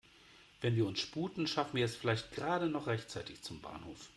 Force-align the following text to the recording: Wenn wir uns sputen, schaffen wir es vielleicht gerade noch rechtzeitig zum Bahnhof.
Wenn 0.61 0.75
wir 0.75 0.87
uns 0.87 0.99
sputen, 0.99 1.45
schaffen 1.45 1.77
wir 1.77 1.85
es 1.85 1.95
vielleicht 1.95 2.31
gerade 2.31 2.65
noch 2.67 2.87
rechtzeitig 2.87 3.43
zum 3.43 3.61
Bahnhof. 3.61 4.09